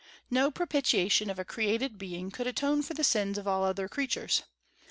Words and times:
No 0.31 0.49
propitiation 0.49 1.29
of 1.29 1.37
a 1.37 1.45
created 1.45 1.99
being 1.99 2.31
could 2.31 2.47
atone 2.47 2.81
for 2.81 2.95
the 2.95 3.03
sins 3.03 3.37
of 3.37 3.47
all 3.47 3.63
other 3.63 3.87
creatures. 3.87 4.41